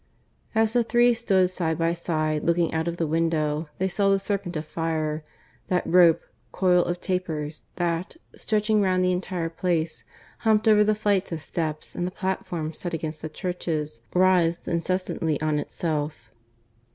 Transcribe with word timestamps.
As 0.55 0.73
the 0.73 0.83
three 0.83 1.13
stood 1.13 1.51
side 1.51 1.77
by 1.77 1.93
side 1.93 2.43
looking 2.43 2.73
out 2.73 2.87
of 2.87 2.97
the 2.97 3.05
window 3.05 3.69
they 3.77 3.87
saw 3.87 4.09
the 4.09 4.17
serpent 4.17 4.57
of 4.57 4.65
fire, 4.65 5.23
that 5.67 5.85
rope 5.85 6.21
coil 6.51 6.83
of 6.83 6.99
tapers 6.99 7.65
that, 7.75 8.17
stretching 8.35 8.81
round 8.81 9.03
the 9.05 9.11
entire 9.11 9.47
Place, 9.49 10.03
humped 10.39 10.67
over 10.67 10.83
the 10.83 10.95
flights 10.95 11.31
of 11.31 11.39
steps 11.39 11.93
and 11.93 12.07
the 12.07 12.09
platforms 12.09 12.79
set 12.79 12.95
amongst 12.95 13.21
the 13.21 13.29
churches, 13.29 14.01
writhes 14.15 14.67
incessantly 14.67 15.39
on 15.39 15.59
itself. 15.59 16.31